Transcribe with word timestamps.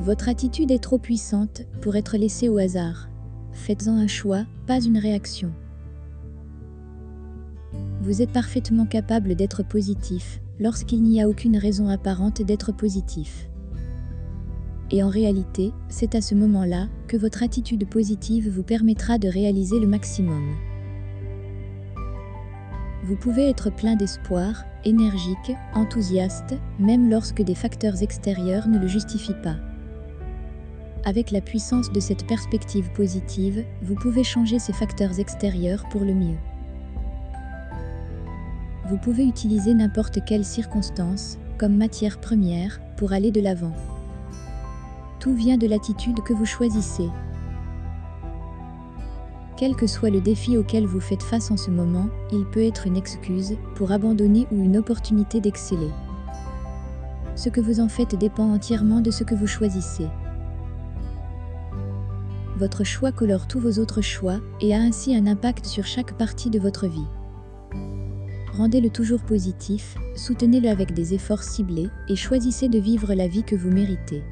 Votre 0.00 0.28
attitude 0.28 0.70
est 0.72 0.82
trop 0.82 0.98
puissante 0.98 1.62
pour 1.80 1.94
être 1.94 2.16
laissée 2.16 2.48
au 2.48 2.58
hasard. 2.58 3.08
Faites-en 3.52 3.96
un 3.96 4.08
choix, 4.08 4.44
pas 4.66 4.80
une 4.80 4.98
réaction. 4.98 5.52
Vous 8.02 8.20
êtes 8.20 8.32
parfaitement 8.32 8.84
capable 8.84 9.36
d'être 9.36 9.62
positif 9.62 10.40
lorsqu'il 10.58 11.02
n'y 11.02 11.22
a 11.22 11.28
aucune 11.28 11.56
raison 11.56 11.88
apparente 11.88 12.42
d'être 12.42 12.72
positif. 12.72 13.48
Et 14.90 15.02
en 15.02 15.08
réalité, 15.08 15.72
c'est 15.88 16.14
à 16.14 16.20
ce 16.20 16.34
moment-là 16.34 16.88
que 17.06 17.16
votre 17.16 17.42
attitude 17.42 17.88
positive 17.88 18.50
vous 18.50 18.64
permettra 18.64 19.18
de 19.18 19.28
réaliser 19.28 19.78
le 19.78 19.86
maximum. 19.86 20.54
Vous 23.04 23.16
pouvez 23.16 23.48
être 23.48 23.70
plein 23.70 23.96
d'espoir, 23.96 24.64
énergique, 24.84 25.56
enthousiaste, 25.74 26.54
même 26.78 27.10
lorsque 27.10 27.42
des 27.42 27.56
facteurs 27.56 28.00
extérieurs 28.00 28.68
ne 28.68 28.78
le 28.78 28.86
justifient 28.86 29.40
pas. 29.42 29.56
Avec 31.04 31.32
la 31.32 31.40
puissance 31.40 31.90
de 31.90 31.98
cette 31.98 32.24
perspective 32.28 32.92
positive, 32.92 33.64
vous 33.82 33.96
pouvez 33.96 34.22
changer 34.22 34.60
ces 34.60 34.72
facteurs 34.72 35.18
extérieurs 35.18 35.88
pour 35.88 36.02
le 36.02 36.14
mieux. 36.14 36.38
Vous 38.88 38.98
pouvez 38.98 39.24
utiliser 39.24 39.74
n'importe 39.74 40.24
quelle 40.24 40.44
circonstance 40.44 41.38
comme 41.58 41.76
matière 41.76 42.20
première 42.20 42.80
pour 42.96 43.12
aller 43.12 43.32
de 43.32 43.40
l'avant. 43.40 43.72
Tout 45.18 45.34
vient 45.34 45.56
de 45.56 45.66
l'attitude 45.66 46.22
que 46.22 46.32
vous 46.32 46.46
choisissez. 46.46 47.08
Quel 49.62 49.76
que 49.76 49.86
soit 49.86 50.10
le 50.10 50.20
défi 50.20 50.56
auquel 50.56 50.86
vous 50.86 50.98
faites 50.98 51.22
face 51.22 51.52
en 51.52 51.56
ce 51.56 51.70
moment, 51.70 52.08
il 52.32 52.44
peut 52.46 52.64
être 52.64 52.88
une 52.88 52.96
excuse 52.96 53.54
pour 53.76 53.92
abandonner 53.92 54.48
ou 54.50 54.60
une 54.60 54.76
opportunité 54.76 55.40
d'exceller. 55.40 55.92
Ce 57.36 57.48
que 57.48 57.60
vous 57.60 57.78
en 57.78 57.88
faites 57.88 58.16
dépend 58.16 58.52
entièrement 58.52 59.00
de 59.00 59.12
ce 59.12 59.22
que 59.22 59.36
vous 59.36 59.46
choisissez. 59.46 60.08
Votre 62.56 62.82
choix 62.82 63.12
colore 63.12 63.46
tous 63.46 63.60
vos 63.60 63.78
autres 63.80 64.00
choix 64.00 64.40
et 64.60 64.74
a 64.74 64.80
ainsi 64.80 65.14
un 65.14 65.28
impact 65.28 65.64
sur 65.64 65.86
chaque 65.86 66.18
partie 66.18 66.50
de 66.50 66.58
votre 66.58 66.88
vie. 66.88 67.06
Rendez-le 68.56 68.90
toujours 68.90 69.22
positif, 69.22 69.94
soutenez-le 70.16 70.70
avec 70.70 70.92
des 70.92 71.14
efforts 71.14 71.44
ciblés 71.44 71.88
et 72.08 72.16
choisissez 72.16 72.68
de 72.68 72.80
vivre 72.80 73.14
la 73.14 73.28
vie 73.28 73.44
que 73.44 73.54
vous 73.54 73.70
méritez. 73.70 74.24